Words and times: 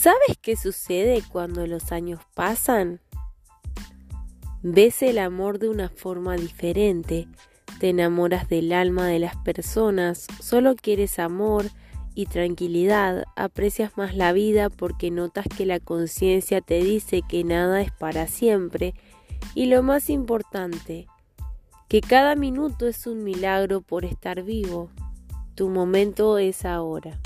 ¿Sabes 0.00 0.38
qué 0.40 0.54
sucede 0.54 1.24
cuando 1.28 1.66
los 1.66 1.90
años 1.90 2.20
pasan? 2.36 3.00
Ves 4.62 5.02
el 5.02 5.18
amor 5.18 5.58
de 5.58 5.68
una 5.68 5.88
forma 5.88 6.36
diferente, 6.36 7.26
te 7.80 7.88
enamoras 7.88 8.48
del 8.48 8.72
alma 8.72 9.08
de 9.08 9.18
las 9.18 9.34
personas, 9.38 10.28
solo 10.40 10.76
quieres 10.76 11.18
amor 11.18 11.66
y 12.14 12.26
tranquilidad, 12.26 13.24
aprecias 13.34 13.96
más 13.96 14.14
la 14.14 14.32
vida 14.32 14.70
porque 14.70 15.10
notas 15.10 15.46
que 15.48 15.66
la 15.66 15.80
conciencia 15.80 16.60
te 16.60 16.80
dice 16.80 17.22
que 17.28 17.42
nada 17.42 17.82
es 17.82 17.90
para 17.90 18.28
siempre 18.28 18.94
y 19.56 19.66
lo 19.66 19.82
más 19.82 20.10
importante, 20.10 21.08
que 21.88 22.02
cada 22.02 22.36
minuto 22.36 22.86
es 22.86 23.08
un 23.08 23.24
milagro 23.24 23.80
por 23.80 24.04
estar 24.04 24.44
vivo. 24.44 24.90
Tu 25.56 25.68
momento 25.68 26.38
es 26.38 26.64
ahora. 26.64 27.18